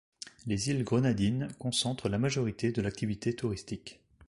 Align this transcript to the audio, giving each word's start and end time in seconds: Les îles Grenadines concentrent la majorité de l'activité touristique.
Les 0.47 0.69
îles 0.71 0.83
Grenadines 0.83 1.47
concentrent 1.59 2.09
la 2.09 2.17
majorité 2.17 2.71
de 2.71 2.81
l'activité 2.81 3.35
touristique. 3.35 3.99